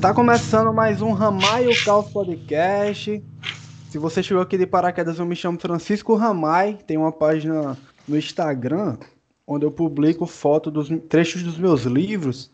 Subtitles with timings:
[0.00, 3.22] Tá começando mais um Ramaio Caos Podcast.
[3.90, 6.78] Se você chegou aqui de paraquedas, eu me chamo Francisco Ramai.
[6.86, 7.76] Tem uma página
[8.08, 8.96] no Instagram
[9.46, 12.50] onde eu publico foto dos trechos dos meus livros.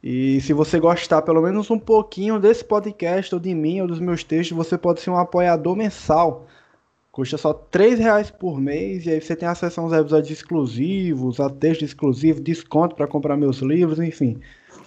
[0.00, 3.98] E se você gostar pelo menos um pouquinho desse podcast, ou de mim, ou dos
[3.98, 6.46] meus textos, você pode ser um apoiador mensal.
[7.10, 11.40] Custa só R$ reais por mês e aí você tem acesso a uns episódios exclusivos,
[11.40, 14.38] a textos exclusivos, desconto para comprar meus livros, enfim.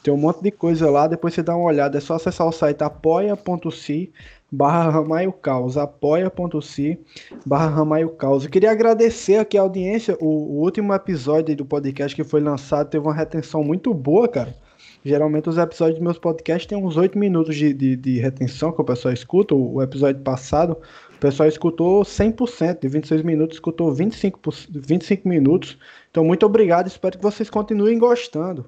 [0.03, 2.51] Tem um monte de coisa lá, depois você dá uma olhada, é só acessar o
[2.51, 4.11] site apoia.se
[4.51, 6.99] barra Ramaio Caos, apoia.se
[7.45, 8.43] barra Ramaio Caos.
[8.43, 12.89] Eu queria agradecer aqui a audiência, o, o, último episódio do podcast que foi lançado
[12.89, 14.55] teve uma retenção muito boa, cara.
[15.03, 18.81] Geralmente os episódios dos meus podcasts têm uns 8 minutos de, de, de retenção que
[18.81, 20.77] o pessoal escuta, o, o episódio passado
[21.21, 24.39] pessoal escutou 100%, de 26 minutos, escutou 25,
[24.71, 25.77] 25 minutos.
[26.09, 28.65] Então, muito obrigado, espero que vocês continuem gostando.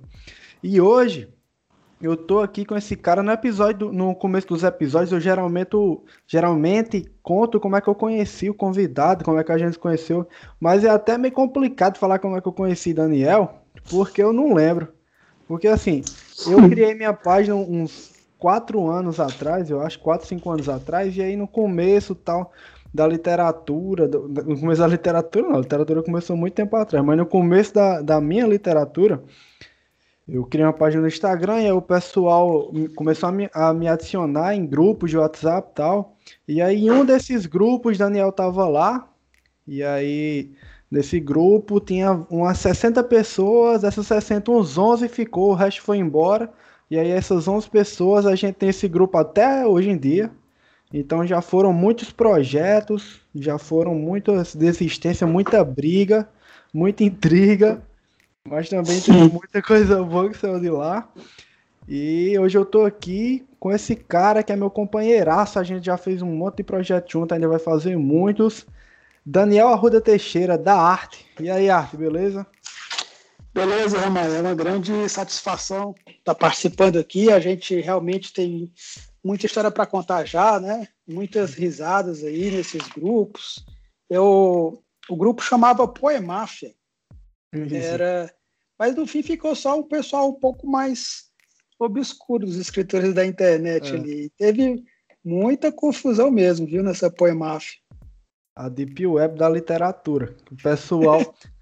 [0.64, 1.28] E hoje,
[2.02, 5.76] eu tô aqui com esse cara no episódio, no começo dos episódios, eu geralmente,
[6.26, 9.80] geralmente conto como é que eu conheci o convidado, como é que a gente se
[9.80, 10.26] conheceu,
[10.62, 13.56] mas é até meio complicado falar como é que eu conheci Daniel,
[13.90, 14.88] porque eu não lembro.
[15.50, 16.02] Porque assim,
[16.48, 21.22] eu criei minha página uns quatro anos atrás, eu acho, quatro, cinco anos atrás, e
[21.22, 22.54] aí no começo tal
[22.94, 27.18] da literatura, do, no começo da literatura, não, a literatura começou muito tempo atrás, mas
[27.18, 29.22] no começo da, da minha literatura,
[30.28, 33.88] eu criei uma página no Instagram e aí o pessoal começou a me, a me
[33.88, 36.18] adicionar em grupos de WhatsApp e tal.
[36.48, 39.10] E aí em um desses grupos, Daniel tava lá,
[39.68, 40.52] e aí
[40.90, 46.50] nesse grupo tinha umas 60 pessoas, essas 60, uns 11 ficou, o resto foi embora.
[46.90, 50.32] E aí essas 11 pessoas, a gente tem esse grupo até hoje em dia.
[50.94, 56.30] Então já foram muitos projetos, já foram muitas desistências, muita briga,
[56.72, 57.82] muita intriga,
[58.48, 61.10] mas também tem muita coisa boa que saiu de lá.
[61.88, 65.98] E hoje eu tô aqui com esse cara que é meu companheiraço, a gente já
[65.98, 68.66] fez um monte de projeto junto, ainda vai fazer muitos.
[69.26, 71.26] Daniel Arruda Teixeira, da Arte.
[71.40, 72.46] E aí, Arte, beleza?
[73.54, 77.32] Beleza, Ramal, é uma grande satisfação estar participando aqui.
[77.32, 78.72] A gente realmente tem
[79.24, 80.88] muita história para contar já, né?
[81.08, 83.64] Muitas risadas aí nesses grupos.
[84.10, 86.74] Eu, o grupo chamava Poemáfia.
[87.54, 88.34] Era,
[88.78, 91.26] mas no fim ficou só o pessoal um pouco mais
[91.80, 93.96] obscuro dos escritores da internet é.
[93.96, 94.30] ali.
[94.38, 94.84] Teve
[95.24, 97.78] muita confusão mesmo, viu, nessa Poemáfia.
[98.56, 100.36] A Deep Web da literatura.
[100.52, 101.22] O pessoal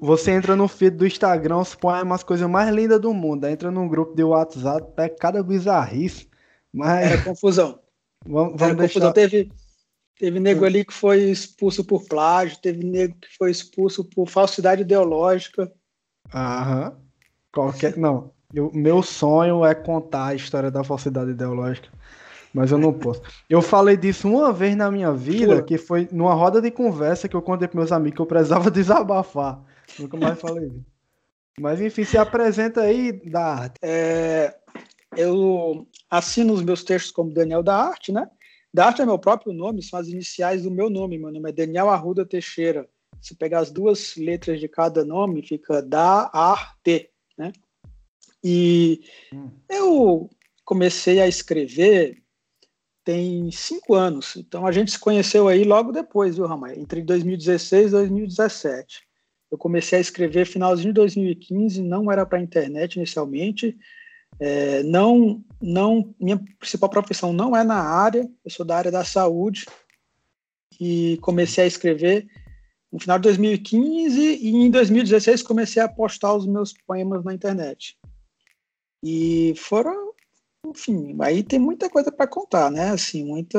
[0.00, 3.46] Você entra no feed do Instagram, os põe umas coisas mais lindas do mundo.
[3.46, 6.28] entra num grupo de WhatsApp, pega cada bizarrice.
[6.72, 7.12] Mas...
[7.12, 7.78] Era confusão.
[8.26, 8.94] Vamos, vamos Era deixar...
[8.94, 9.12] confusão.
[9.12, 9.52] Teve,
[10.20, 14.82] teve nego ali que foi expulso por plágio, teve nego que foi expulso por falsidade
[14.82, 15.72] ideológica.
[16.32, 16.96] Aham.
[17.52, 17.96] Qualquer.
[17.96, 18.30] Não.
[18.54, 21.88] O meu sonho é contar a história da falsidade ideológica
[22.52, 23.22] mas eu não posso.
[23.48, 25.62] Eu falei disso uma vez na minha vida, Pô.
[25.62, 28.70] que foi numa roda de conversa que eu contei para meus amigos que eu precisava
[28.72, 29.62] desabafar.
[29.98, 30.84] Nunca mais falei isso.
[31.60, 33.74] Mas enfim, se apresenta aí da arte.
[33.82, 34.54] É,
[35.16, 38.28] eu assino os meus textos como Daniel da Arte, né?
[38.72, 41.18] Da Arte é meu próprio nome, são as iniciais do meu nome.
[41.18, 42.88] Meu nome é Daniel Arruda Teixeira.
[43.20, 47.52] Se pegar as duas letras de cada nome, fica da Arte, né?
[48.42, 49.50] E hum.
[49.68, 50.30] eu
[50.64, 52.22] comecei a escrever
[53.04, 54.36] tem cinco anos.
[54.36, 56.78] Então a gente se conheceu aí logo depois, viu, Ramai?
[56.78, 59.02] Entre 2016 e 2017.
[59.50, 63.76] Eu comecei a escrever finalzinho de 2015, não era para internet inicialmente.
[64.40, 69.04] É, não, não, minha principal profissão não é na área, eu sou da área da
[69.04, 69.66] saúde
[70.80, 72.26] e comecei a escrever
[72.90, 77.98] no final de 2015 e em 2016 comecei a postar os meus poemas na internet.
[79.04, 80.10] E foram
[80.66, 82.90] enfim, aí tem muita coisa para contar, né?
[82.90, 83.58] Assim, muita.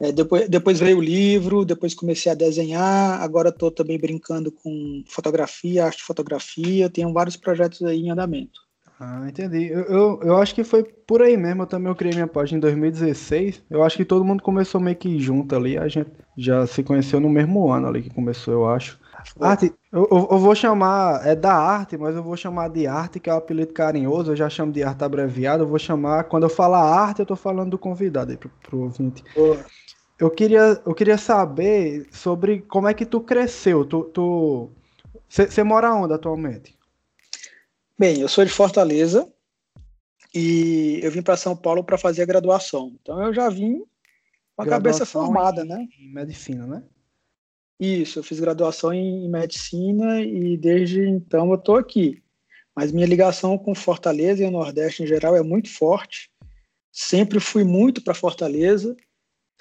[0.00, 5.04] É, depois, depois veio o livro, depois comecei a desenhar, agora estou também brincando com
[5.06, 8.60] fotografia, arte fotografia, tenho vários projetos aí em andamento.
[9.06, 9.66] Ah, entendi.
[9.66, 11.62] Eu, eu, eu, acho que foi por aí mesmo.
[11.62, 13.62] Eu também eu criei minha página em 2016.
[13.68, 15.76] Eu acho que todo mundo começou meio que junto ali.
[15.76, 18.98] A gente já se conheceu no mesmo ano ali que começou, eu acho.
[19.38, 23.28] Arte, eu, eu, vou chamar, é da arte, mas eu vou chamar de arte, que
[23.28, 26.42] é o um apelido carinhoso, eu já chamo de arte abreviado, eu vou chamar, quando
[26.42, 29.24] eu falar arte, eu tô falando do convidado aí pro, pro ouvinte.
[30.18, 34.04] Eu queria, eu queria saber sobre como é que tu cresceu, tu...
[34.04, 34.70] tu...
[35.26, 36.76] Você mora onde atualmente?
[37.96, 39.32] Bem, eu sou de Fortaleza
[40.34, 42.92] e eu vim para São Paulo para fazer a graduação.
[43.00, 43.84] Então eu já vim
[44.56, 45.88] com a cabeça formada, em, né?
[46.00, 46.82] Em medicina, né?
[47.78, 52.20] Isso, eu fiz graduação em medicina e desde então eu estou aqui.
[52.74, 56.28] Mas minha ligação com Fortaleza e o Nordeste em geral é muito forte.
[56.90, 58.96] Sempre fui muito para Fortaleza.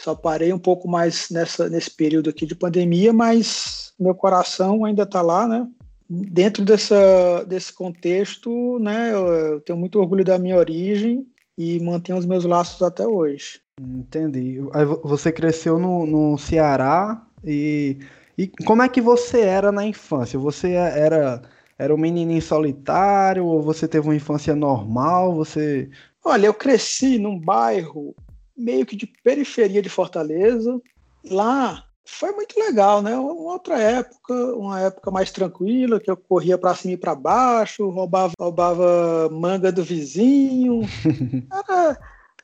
[0.01, 5.03] Só parei um pouco mais nessa, nesse período aqui de pandemia, mas meu coração ainda
[5.03, 5.67] está lá, né?
[6.15, 9.11] Dentro dessa, desse contexto, né?
[9.13, 11.25] Eu, tenho muito orgulho da minha origem
[11.57, 13.59] e mantenho os meus laços até hoje.
[13.81, 14.59] Entendi.
[14.73, 17.97] Aí você cresceu no, no Ceará e,
[18.37, 20.37] e como é que você era na infância?
[20.37, 21.41] Você era
[21.79, 25.33] era um menininho solitário ou você teve uma infância normal?
[25.35, 25.89] Você
[26.23, 28.15] Olha, eu cresci num bairro
[28.55, 30.79] meio que de periferia de Fortaleza.
[31.25, 33.15] Lá foi muito legal, né?
[33.17, 37.89] Uma outra época, uma época mais tranquila, que eu corria para cima e para baixo,
[37.89, 40.81] roubava, roubava manga do vizinho.
[41.51, 41.99] Era,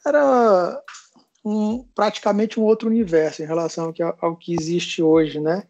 [0.06, 0.83] era
[1.44, 5.63] um, praticamente um outro universo em relação ao que, ao que existe hoje, né?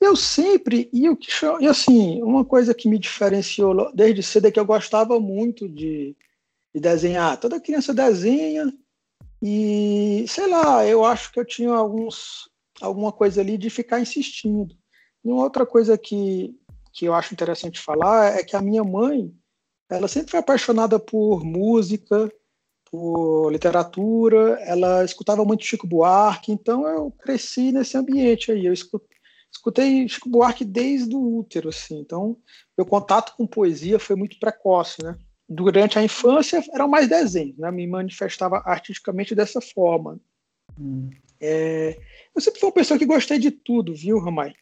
[0.00, 1.30] Eu sempre, e o que
[1.60, 6.16] e assim, uma coisa que me diferenciou desde cedo é que eu gostava muito de,
[6.74, 7.38] de desenhar.
[7.38, 8.72] Toda criança desenha
[9.42, 12.48] e, sei lá, eu acho que eu tinha alguns,
[12.80, 14.74] alguma coisa ali de ficar insistindo.
[15.24, 16.54] E uma outra coisa que,
[16.92, 19.32] que eu acho interessante falar é que a minha mãe,
[19.90, 22.30] ela sempre foi apaixonada por música,
[22.90, 28.66] por literatura, ela escutava muito Chico Buarque, então eu cresci nesse ambiente aí.
[28.66, 31.98] Eu escutei Chico Buarque desde o útero, assim.
[31.98, 32.38] Então,
[32.76, 35.16] meu contato com poesia foi muito precoce, né?
[35.48, 37.70] Durante a infância eram mais desenhos, né?
[37.70, 40.18] Me manifestava artisticamente dessa forma.
[40.78, 41.10] Hum.
[41.40, 41.98] É,
[42.34, 44.54] eu sempre fui uma pessoa que gostei de tudo, viu, Ramai?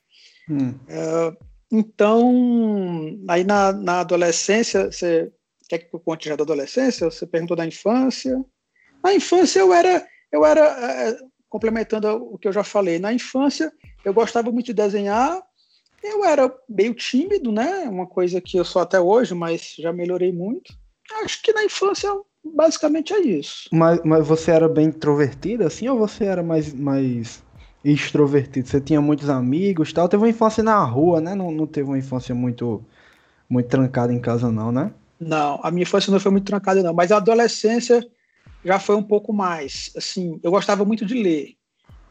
[0.49, 0.75] Hum.
[0.88, 1.37] É,
[1.70, 5.32] então, aí na, na adolescência, você
[5.69, 7.11] quer que eu conte já da adolescência?
[7.11, 8.44] Você perguntou da infância.
[9.02, 11.19] Na infância eu era, eu era é,
[11.49, 12.99] complementando o que eu já falei.
[12.99, 13.72] Na infância
[14.05, 15.43] eu gostava muito de desenhar.
[16.02, 17.88] Eu era meio tímido, né?
[17.88, 20.72] Uma coisa que eu sou até hoje, mas já melhorei muito.
[21.22, 22.11] Acho que na infância
[22.54, 23.69] basicamente é isso.
[23.72, 27.43] Mas, mas você era bem introvertida, assim, ou você era mais, mais
[27.84, 28.69] extrovertido?
[28.69, 30.08] Você tinha muitos amigos tal?
[30.08, 31.34] Teve uma infância na rua, né?
[31.34, 32.84] Não, não teve uma infância muito,
[33.48, 34.93] muito trancada em casa, não, né?
[35.19, 36.93] Não, a minha infância não foi muito trancada, não.
[36.93, 38.06] Mas a adolescência
[38.64, 39.90] já foi um pouco mais.
[39.96, 41.54] Assim, eu gostava muito de ler.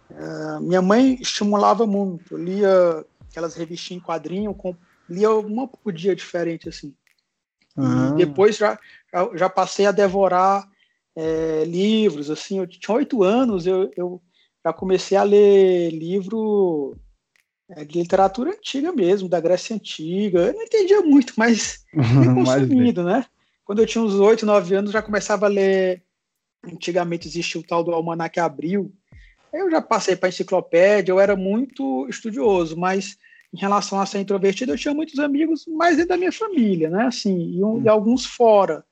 [0.09, 2.33] Uh, minha mãe estimulava muito.
[2.33, 4.75] Eu lia aquelas revistinhas em quadrinho, com,
[5.09, 6.93] lia uma por dia diferente, assim.
[7.77, 8.11] Ah.
[8.13, 8.79] E depois já,
[9.35, 10.67] já, passei a devorar
[11.15, 12.59] é, livros, assim.
[12.59, 14.21] Eu tinha oito anos, eu, eu
[14.65, 16.97] já comecei a ler livro
[17.69, 20.39] é de literatura antiga mesmo, da Grécia Antiga.
[20.39, 21.83] Eu não entendia muito, mas
[22.35, 23.25] consumindo, né?
[23.63, 26.03] Quando eu tinha uns 8, 9 anos, já começava a ler.
[26.63, 28.93] Antigamente existia o tal do Almanac Abril.
[29.51, 33.17] Eu já passei para enciclopédia, eu era muito estudioso, mas
[33.55, 37.05] em relação a ser introvertido, eu tinha muitos amigos mais dentro da minha família, né?
[37.05, 38.83] Assim, e, um, e alguns fora.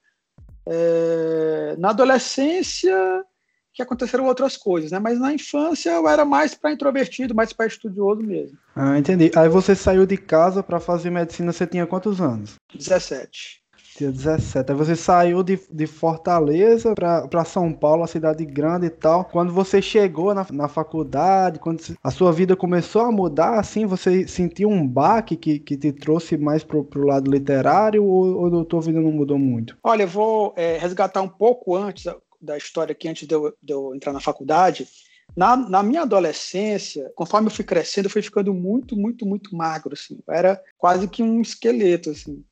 [0.66, 3.26] É, na adolescência,
[3.74, 5.00] que aconteceram outras coisas, né?
[5.00, 8.58] Mas na infância eu era mais para introvertido, mais para estudioso mesmo.
[8.74, 9.30] Ah, entendi.
[9.36, 12.56] Aí você saiu de casa para fazer medicina, você tinha quantos anos?
[12.74, 13.63] 17.
[13.96, 14.72] Tinha 17.
[14.72, 19.26] Aí você saiu de, de Fortaleza para São Paulo, a cidade grande e tal.
[19.26, 24.28] Quando você chegou na, na faculdade, quando a sua vida começou a mudar, assim, você
[24.28, 28.66] sentiu um baque que, que te trouxe mais pro, pro lado literário ou, ou a
[28.66, 29.78] tua vida não mudou muito?
[29.84, 32.06] Olha, eu vou é, resgatar um pouco antes
[32.42, 34.88] da história aqui antes de eu, de eu entrar na faculdade.
[35.36, 39.94] Na, na, minha adolescência, conforme eu fui crescendo, eu fui ficando muito, muito, muito magro,
[39.94, 40.20] assim.
[40.28, 42.44] Eu era quase que um esqueleto, assim.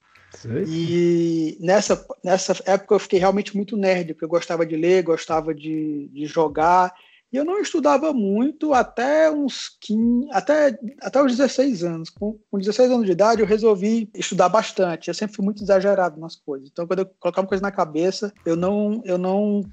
[0.67, 5.53] E nessa, nessa época eu fiquei realmente muito nerd, porque eu gostava de ler, gostava
[5.53, 6.93] de, de jogar.
[7.31, 12.09] E eu não estudava muito até uns 15, até, até os 16 anos.
[12.09, 15.07] Com, com 16 anos de idade, eu resolvi estudar bastante.
[15.07, 16.69] Eu sempre fui muito exagerado nas coisas.
[16.69, 19.63] Então, quando eu colocava uma coisa na cabeça, eu não, eu não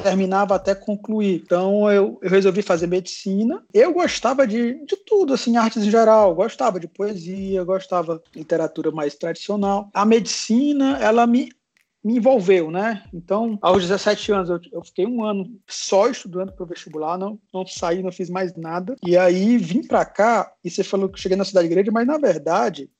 [0.00, 1.42] terminava até concluir.
[1.44, 3.62] Então eu, eu resolvi fazer medicina.
[3.72, 6.34] Eu gostava de, de tudo, assim, artes em geral.
[6.34, 9.88] Gostava de poesia, gostava de literatura mais tradicional.
[9.94, 11.50] A medicina, ela me
[12.02, 13.04] me envolveu, né?
[13.12, 17.38] Então, aos 17 anos, eu, eu fiquei um ano só estudando para o vestibular, não,
[17.52, 18.96] não saí, não fiz mais nada.
[19.06, 22.16] E aí vim para cá, e você falou que cheguei na cidade grande, mas na
[22.16, 22.90] verdade,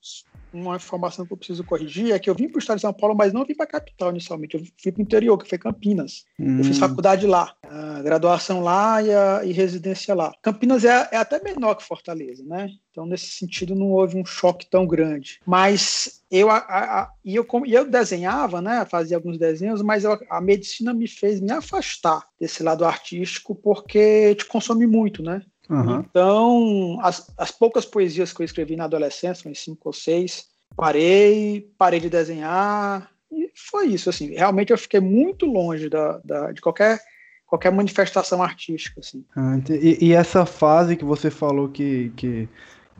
[0.53, 2.93] uma informação que eu preciso corrigir é que eu vim para o estado de São
[2.93, 4.55] Paulo, mas não vim para a capital inicialmente.
[4.55, 6.25] Eu fui para o interior, que foi Campinas.
[6.39, 6.59] Hum.
[6.59, 6.79] Eu fiz hum.
[6.79, 7.55] faculdade lá,
[8.03, 10.31] graduação lá e, a, e residência lá.
[10.41, 12.69] Campinas é, é, até menor que Fortaleza, né?
[12.91, 15.39] Então, nesse sentido, não houve um choque tão grande.
[15.45, 18.85] Mas eu, a, a, e eu, eu desenhava, né?
[18.85, 24.35] Fazia alguns desenhos, mas eu, a medicina me fez me afastar desse lado artístico porque
[24.35, 25.41] te consome muito, né?
[25.71, 25.99] Uhum.
[26.01, 31.71] Então, as, as poucas poesias que eu escrevi na adolescência, uns cinco ou seis, parei,
[31.77, 36.59] parei de desenhar, e foi isso, assim, realmente eu fiquei muito longe da, da de
[36.59, 36.99] qualquer
[37.47, 39.25] qualquer manifestação artística, assim.
[39.35, 42.47] Ah, e, e, essa fase que você falou que, que,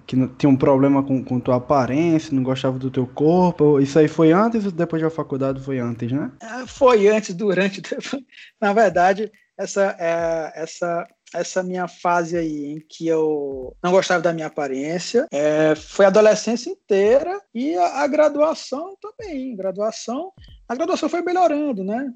[0.05, 4.09] que tinha um problema com, com tua aparência, não gostava do teu corpo, isso aí
[4.09, 6.29] foi antes ou depois da faculdade foi antes, né?
[6.41, 8.21] É, foi antes, durante, depois.
[8.59, 14.33] na verdade, essa, é, essa essa minha fase aí em que eu não gostava da
[14.33, 15.27] minha aparência.
[15.31, 19.55] É, foi a adolescência inteira e a, a, graduação também.
[19.55, 20.31] Graduação,
[20.67, 22.11] a graduação foi melhorando, né?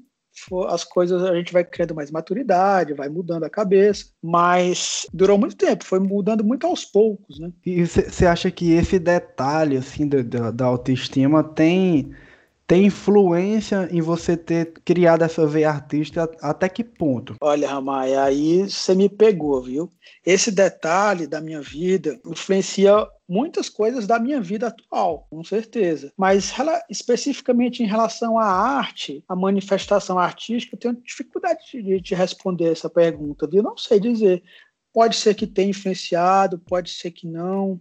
[0.68, 5.56] As coisas a gente vai criando mais maturidade, vai mudando a cabeça, mas durou muito
[5.56, 7.50] tempo, foi mudando muito aos poucos, né?
[7.64, 12.14] E você acha que esse detalhe assim da, da, da autoestima tem
[12.66, 17.36] tem influência em você ter criado essa veia artística até que ponto?
[17.40, 19.90] Olha, Ramai, aí você me pegou, viu?
[20.24, 26.12] Esse detalhe da minha vida influencia muitas coisas da minha vida atual, com certeza.
[26.16, 26.52] Mas
[26.90, 32.90] especificamente em relação à arte, à manifestação artística, eu tenho dificuldade de te responder essa
[32.90, 33.62] pergunta, viu?
[33.62, 34.42] Não sei dizer.
[34.92, 37.80] Pode ser que tenha influenciado, pode ser que não.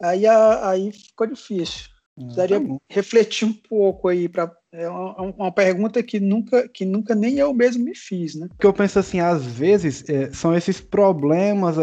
[0.00, 1.91] Aí, aí ficou difícil.
[2.16, 7.14] Precisaria tá refletir um pouco aí para é uma, uma, pergunta que nunca, que nunca
[7.14, 8.48] nem eu mesmo me fiz, né?
[8.58, 11.76] Que eu penso assim, às vezes é, são esses problemas,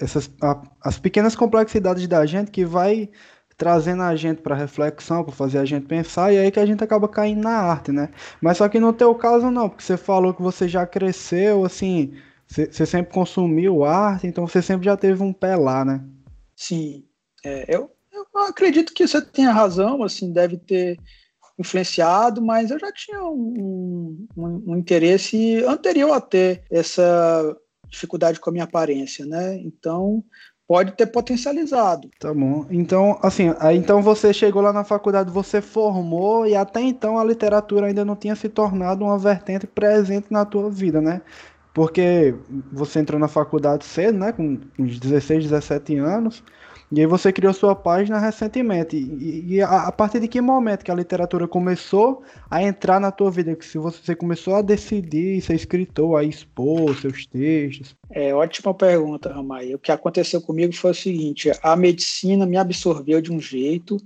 [0.00, 0.30] essas
[0.80, 3.10] as pequenas complexidades da gente que vai
[3.56, 6.84] trazendo a gente para reflexão, para fazer a gente pensar, e aí que a gente
[6.84, 8.10] acaba caindo na arte, né?
[8.40, 12.12] Mas só que no teu caso não, porque você falou que você já cresceu, assim,
[12.46, 16.04] você, você sempre consumiu arte, então você sempre já teve um pé lá, né?
[16.54, 17.04] Sim,
[17.44, 17.90] é, eu,
[18.38, 20.98] eu acredito que você tenha razão, assim, deve ter
[21.58, 27.56] influenciado, mas eu já tinha um, um, um, interesse anterior a ter essa
[27.88, 29.56] dificuldade com a minha aparência, né?
[29.56, 30.22] Então
[30.68, 32.10] pode ter potencializado.
[32.18, 32.66] Tá bom.
[32.70, 37.86] Então, assim, então você chegou lá na faculdade, você formou e até então a literatura
[37.86, 41.22] ainda não tinha se tornado uma vertente presente na tua vida, né?
[41.72, 42.34] Porque
[42.72, 44.32] você entrou na faculdade cedo, né?
[44.32, 46.42] Com uns 16, 17 anos.
[46.90, 48.96] E aí você criou sua página recentemente.
[48.96, 53.10] E, e a, a, partir de que momento que a literatura começou a entrar na
[53.10, 53.56] tua vida?
[53.56, 57.96] Que se você começou a decidir ser escritor, a expor seus textos?
[58.10, 59.74] É, ótima pergunta, Ramai.
[59.74, 63.96] O que aconteceu comigo foi o seguinte: a medicina me absorveu de um jeito.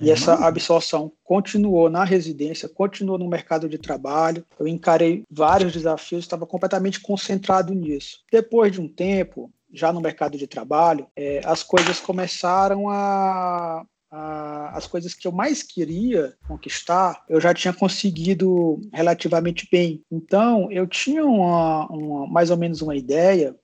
[0.00, 0.44] E essa uhum.
[0.44, 4.44] absorção continuou na residência, continuou no mercado de trabalho.
[4.58, 8.18] Eu encarei vários desafios, estava completamente concentrado nisso.
[8.30, 14.76] Depois de um tempo, já no mercado de trabalho, é, as coisas começaram a, a,
[14.76, 20.02] as coisas que eu mais queria conquistar, eu já tinha conseguido relativamente bem.
[20.10, 23.56] Então, eu tinha uma, uma, mais ou menos uma ideia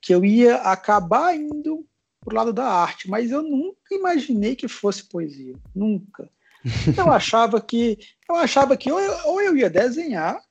[0.00, 1.84] que eu ia acabar indo
[2.24, 6.28] pro lado da arte, mas eu nunca imaginei que fosse poesia, nunca.
[6.96, 7.96] Eu achava que
[8.28, 10.42] eu achava que ou eu, ou eu ia desenhar,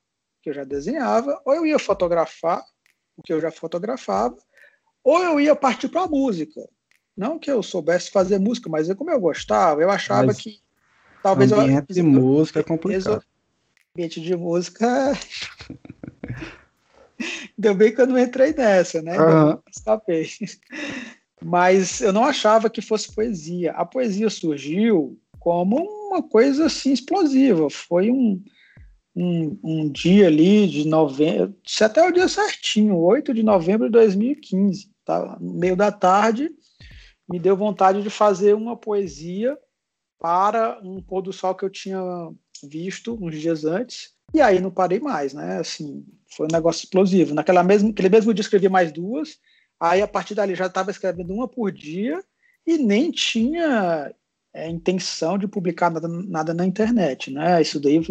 [0.41, 2.63] que eu já desenhava, ou eu ia fotografar,
[3.17, 4.38] o que eu já fotografava,
[5.08, 6.68] ou eu ia partir para a música.
[7.16, 10.60] Não que eu soubesse fazer música, mas é como eu gostava, eu achava mas que
[11.24, 13.24] talvez ambiente eu, de música é complicado.
[13.96, 14.86] Ambiente de música.
[17.58, 19.18] Ainda bem que eu não entrei nessa, né?
[19.18, 19.58] Uhum.
[19.72, 20.28] Escapei.
[21.42, 23.72] Mas eu não achava que fosse poesia.
[23.72, 25.78] A poesia surgiu como
[26.10, 27.70] uma coisa assim explosiva.
[27.70, 28.44] Foi um,
[29.16, 34.97] um, um dia ali de novembro, até o dia certinho, 8 de novembro de 2015
[35.08, 36.52] tá, no meio da tarde,
[37.28, 39.58] me deu vontade de fazer uma poesia
[40.20, 42.00] para um pôr do sol que eu tinha
[42.64, 44.12] visto uns dias antes.
[44.34, 45.60] E aí não parei mais, né?
[45.60, 47.34] Assim, foi um negócio explosivo.
[47.34, 49.38] Naquela mesmo, aquele mesmo dia escrevi mais duas.
[49.80, 52.22] Aí a partir dali já estava escrevendo uma por dia
[52.66, 54.14] e nem tinha
[54.54, 57.62] é, intenção de publicar nada, nada, na internet, né?
[57.62, 58.02] Isso daí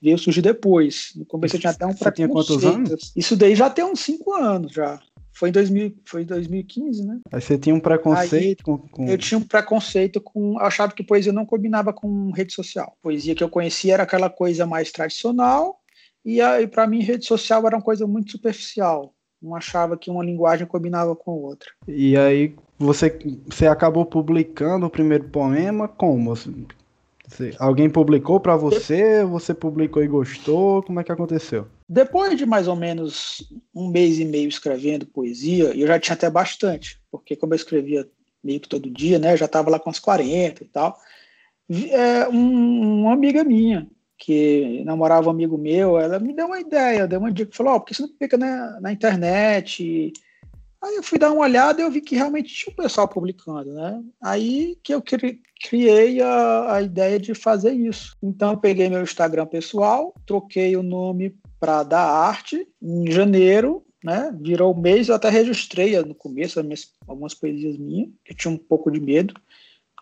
[0.00, 1.12] veio surgir depois.
[1.16, 3.12] No começo eu tinha até um Você tinha quantos anos?
[3.14, 5.00] Isso daí já tem uns cinco anos já.
[5.36, 7.20] Foi em 2000, foi 2015, né?
[7.30, 10.54] Aí você tinha um preconceito com, com, Eu tinha um preconceito com.
[10.54, 12.96] Eu achava que poesia não combinava com rede social.
[13.02, 15.78] poesia que eu conhecia era aquela coisa mais tradicional,
[16.24, 19.12] e, aí para mim, rede social era uma coisa muito superficial.
[19.42, 21.68] Não achava que uma linguagem combinava com outra.
[21.86, 26.32] E aí você, você acabou publicando o primeiro poema como?
[27.58, 29.22] Alguém publicou para você?
[29.24, 30.82] Você publicou e gostou?
[30.82, 31.66] Como é que aconteceu?
[31.88, 36.28] Depois de mais ou menos um mês e meio escrevendo poesia, eu já tinha até
[36.28, 38.08] bastante, porque como eu escrevia
[38.42, 40.98] meio que todo dia, né, eu já estava lá com uns 40 e tal.
[41.90, 43.88] É, um, uma amiga minha,
[44.18, 47.80] que namorava um amigo meu, ela me deu uma ideia, deu uma dica, falou, oh,
[47.80, 50.12] por que você não fica na, na internet?
[50.82, 53.72] Aí eu fui dar uma olhada e eu vi que realmente tinha um pessoal publicando,
[53.72, 54.02] né?
[54.22, 58.16] Aí que eu criei a, a ideia de fazer isso.
[58.22, 64.32] Então eu peguei meu Instagram pessoal, troquei o nome para da arte em janeiro, né?
[64.40, 66.60] Virou o mês, eu até registrei no começo
[67.06, 69.34] algumas poesias minhas, que eu tinha um pouco de medo.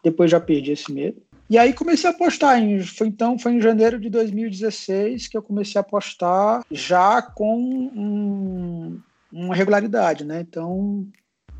[0.03, 1.23] Depois já perdi esse medo.
[1.49, 2.59] E aí comecei a postar.
[2.59, 7.59] Em, foi, então, foi em janeiro de 2016 que eu comecei a postar já com
[7.59, 9.01] um,
[9.33, 10.41] uma regularidade, né?
[10.41, 11.07] Então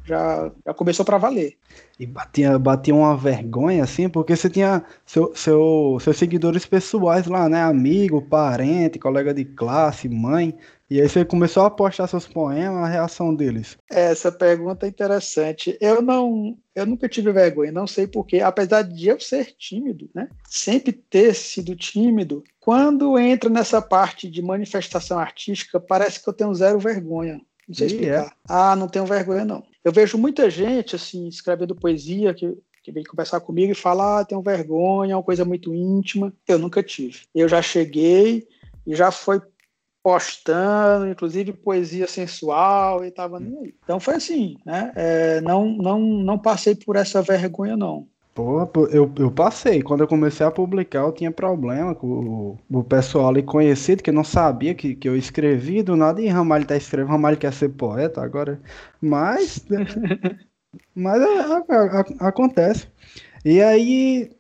[0.05, 1.57] já, já começou para valer.
[1.99, 7.49] E batia, batia uma vergonha, assim, porque você tinha seu, seu, seus seguidores pessoais lá,
[7.49, 7.63] né?
[7.63, 10.55] Amigo, parente, colega de classe, mãe.
[10.91, 13.79] E aí você começou a postar seus poemas, a reação deles.
[13.91, 15.77] Essa pergunta é interessante.
[15.81, 20.29] Eu não, eu nunca tive vergonha, não sei porquê, apesar de eu ser tímido, né?
[20.47, 26.55] Sempre ter sido tímido, quando entra nessa parte de manifestação artística, parece que eu tenho
[26.55, 27.41] zero vergonha.
[27.69, 28.27] Não sei explicar.
[28.27, 28.31] É.
[28.49, 29.63] Ah, não tenho vergonha, não.
[29.85, 34.25] Eu vejo muita gente, assim, escrevendo poesia, que, que vem conversar comigo e fala, ah,
[34.25, 36.33] tenho vergonha, é uma coisa muito íntima.
[36.47, 37.21] Eu nunca tive.
[37.35, 38.47] Eu já cheguei
[38.87, 39.41] e já foi
[40.03, 43.75] postando, inclusive poesia sensual, e tava nem aí.
[43.83, 44.93] Então foi assim, né?
[44.95, 48.07] É, não, não, não passei por essa vergonha, não.
[48.35, 49.81] Pô, eu, eu passei.
[49.83, 54.11] Quando eu comecei a publicar, eu tinha problema com o, o pessoal ali conhecido, que
[54.11, 57.69] não sabia que, que eu escrevi do nada, e Ramalho tá escrevendo, Ramalho quer ser
[57.71, 58.61] poeta agora.
[59.01, 59.65] Mas.
[60.95, 62.89] mas a, a, a, acontece.
[63.45, 64.31] E aí,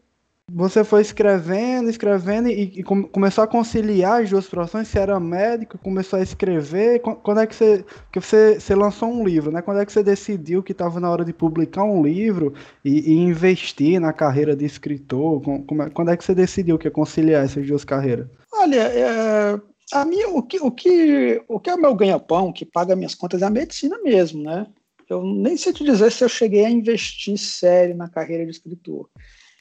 [0.50, 4.88] você foi escrevendo, escrevendo e, e começou a conciliar as duas profissões.
[4.88, 7.00] Você era médico, começou a escrever.
[7.00, 9.62] Quando é que você, que você, você lançou um livro, né?
[9.62, 13.18] Quando é que você decidiu que estava na hora de publicar um livro e, e
[13.18, 15.42] investir na carreira de escritor?
[15.46, 18.28] É, quando é que você decidiu que ia conciliar essas duas carreiras?
[18.52, 19.60] Olha, é,
[19.92, 23.14] a minha, o que, o que, o que é o meu ganha-pão, que paga minhas
[23.14, 24.66] contas, é a medicina mesmo, né?
[25.08, 29.08] Eu nem sei te dizer se eu cheguei a investir sério na carreira de escritor.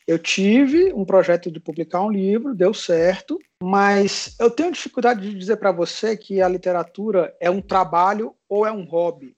[0.08, 5.38] Eu tive um projeto de publicar um livro, deu certo, mas eu tenho dificuldade de
[5.38, 9.36] dizer para você que a literatura é um trabalho ou é um hobby.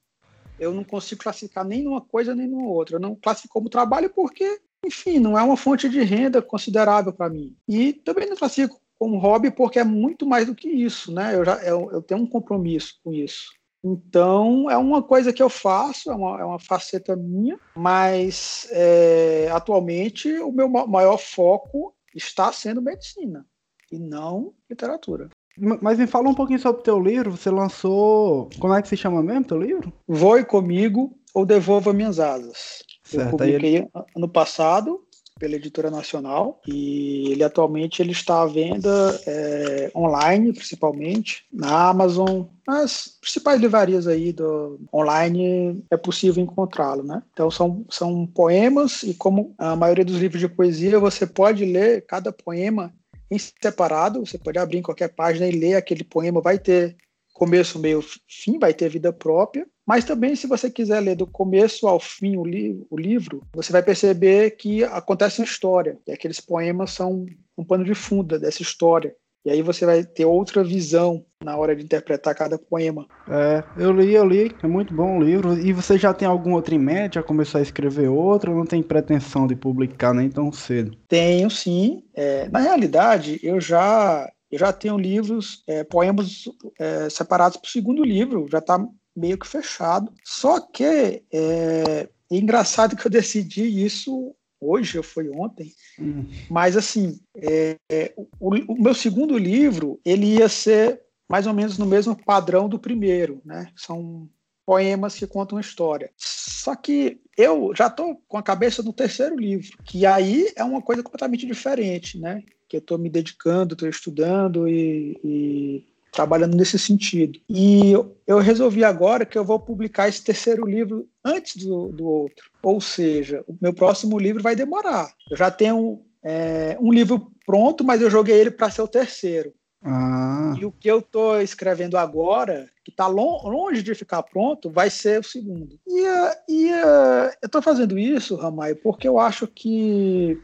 [0.58, 2.96] Eu não consigo classificar nem numa coisa nem numa outra.
[2.96, 7.30] Eu não classifico como trabalho porque, enfim, não é uma fonte de renda considerável para
[7.30, 7.56] mim.
[7.68, 11.36] E também não classifico como hobby porque é muito mais do que isso, né?
[11.36, 13.50] Eu já eu, eu tenho um compromisso com isso.
[13.88, 19.48] Então, é uma coisa que eu faço, é uma, é uma faceta minha, mas é,
[19.52, 23.46] atualmente o meu maior foco está sendo medicina
[23.92, 25.30] e não literatura.
[25.56, 27.32] Mas me fala um pouquinho sobre o teu livro.
[27.32, 28.50] Você lançou.
[28.60, 29.94] Como é que se chama mesmo teu livro?
[30.08, 32.84] Voe comigo ou devolva minhas asas.
[33.04, 33.90] Certo, eu publiquei ele...
[34.16, 35.05] ano passado
[35.40, 38.90] pela editora nacional e ele atualmente ele está à venda
[39.28, 42.46] é, online principalmente na Amazon.
[42.68, 47.22] As principais livrarias aí do online é possível encontrá-lo né?
[47.34, 52.06] Então são, são poemas e como a maioria dos livros de poesia você pode ler
[52.06, 52.94] cada poema
[53.30, 54.26] em separado.
[54.26, 56.42] Você pode abrir em qualquer página e ler aquele poema.
[56.42, 56.96] Vai ter
[57.34, 59.68] começo, meio, fim, vai ter vida própria.
[59.86, 63.72] Mas também, se você quiser ler do começo ao fim o, li o livro, você
[63.72, 65.98] vai perceber que acontece uma história.
[66.08, 67.26] E aqueles poemas são
[67.58, 69.16] um pano de fundo dessa história.
[69.46, 73.06] E aí você vai ter outra visão na hora de interpretar cada poema.
[73.30, 75.54] É, eu li, eu li, é muito bom o livro.
[75.60, 77.14] E você já tem algum outro em mente?
[77.14, 80.98] Já começou a escrever outro ou não tem pretensão de publicar nem tão cedo?
[81.08, 82.04] Tenho sim.
[82.16, 86.46] É, na realidade, eu já eu já tenho livros, é, poemas
[86.80, 88.80] é, separados para o segundo livro, já está
[89.16, 90.12] meio que fechado.
[90.24, 96.26] Só que é, é, engraçado que eu decidi isso hoje, ou foi ontem, hum.
[96.50, 101.78] mas assim, é, é, o, o, meu segundo livro, ele ia ser mais ou menos
[101.78, 103.72] no mesmo padrão do primeiro, né?
[103.76, 104.30] São
[104.66, 106.12] poemas que contam história.
[106.18, 110.82] Só que eu já estou com a cabeça no terceiro livro, que aí é uma
[110.82, 112.44] coisa completamente diferente, né?
[112.68, 117.40] que eu estou me dedicando, estou estudando e, e, trabalhando nesse sentido.
[117.50, 117.92] E
[118.26, 122.50] eu resolvi agora que eu vou publicar esse terceiro livro antes do, do outro.
[122.64, 125.14] Ou seja, o meu próximo livro vai demorar.
[125.30, 129.54] Eu já tenho é, um livro pronto, mas eu joguei ele para ser o terceiro.
[129.84, 130.56] Ah.
[130.60, 135.20] E o que eu estou escrevendo agora, que está longe de ficar pronto, vai ser
[135.20, 135.78] o segundo.
[135.86, 136.04] E,
[136.50, 140.40] e eu estou fazendo isso, Ramai, porque eu acho que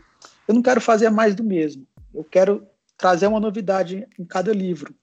[0.47, 1.87] eu não quero fazer mais do mesmo.
[2.13, 4.93] Eu quero trazer uma novidade em cada livro,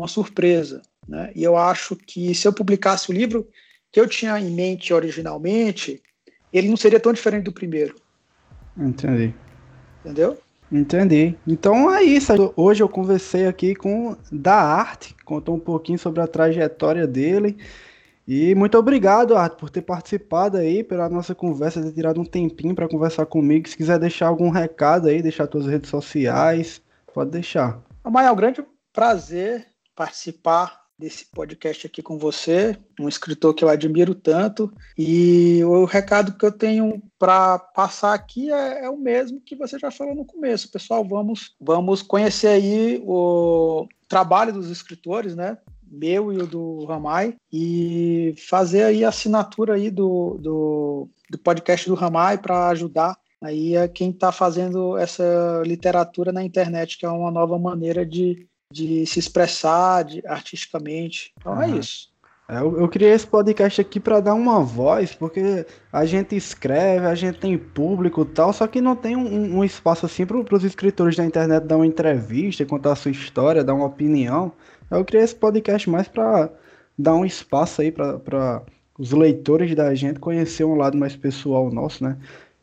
[0.00, 0.82] uma surpresa.
[1.08, 1.30] Né?
[1.34, 3.48] E eu acho que se eu publicasse o livro
[3.92, 6.02] que eu tinha em mente originalmente,
[6.52, 7.96] ele não seria tão diferente do primeiro.
[8.76, 9.34] Entendi.
[10.04, 10.38] Entendeu?
[10.70, 11.36] Entendi.
[11.46, 12.32] Então é isso.
[12.56, 17.56] Hoje eu conversei aqui com da arte, contou um pouquinho sobre a trajetória dele
[18.26, 22.74] E muito obrigado, Arthur, por ter participado aí, pela nossa conversa, ter tirado um tempinho
[22.74, 23.68] para conversar comigo.
[23.68, 26.82] Se quiser deixar algum recado aí, deixar suas redes sociais,
[27.14, 27.80] pode deixar.
[28.02, 29.64] Amanhã é um grande prazer
[29.96, 34.72] participar desse podcast aqui com você, um escritor que eu admiro tanto.
[34.96, 39.78] E o recado que eu tenho para passar aqui é, é, o mesmo que você
[39.78, 40.70] já falou no começo.
[40.70, 45.58] Pessoal, vamos, vamos conhecer aí o trabalho dos escritores, né?
[45.88, 51.88] Meu e o do Ramai, e fazer aí a assinatura aí do, do, do podcast
[51.88, 57.08] do Ramai para ajudar aí a quem está fazendo essa literatura na internet, que é
[57.08, 61.32] uma nova maneira de de se expressar de, artisticamente.
[61.38, 61.62] Então uhum.
[61.62, 62.08] é isso.
[62.48, 67.04] É, eu, eu, criei esse podcast aqui para dar uma voz, porque a gente escreve,
[67.04, 70.38] a gente tem público e tal, só que não tem um, um espaço assim para
[70.38, 74.52] os escritores da internet dar uma entrevista, contar a sua história, dar uma opinião.
[74.88, 76.48] Eu criei esse podcast mais para
[76.96, 78.62] dar um espaço aí para
[78.96, 82.16] os leitores da gente conhecer um lado mais pessoal nosso, né?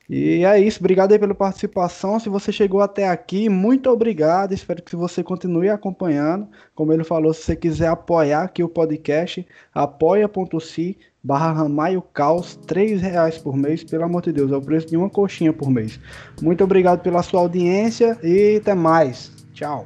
[0.09, 2.19] E é isso, obrigado aí pela participação.
[2.19, 4.53] Se você chegou até aqui, muito obrigado.
[4.53, 6.47] Espero que você continue acompanhando.
[6.75, 13.01] Como ele falou, se você quiser apoiar aqui o podcast, apoia.se barra Ramaio Caos, três
[13.01, 15.99] reais por mês, pelo amor de Deus, é o preço de uma coxinha por mês.
[16.41, 19.31] Muito obrigado pela sua audiência e até mais.
[19.53, 19.85] Tchau.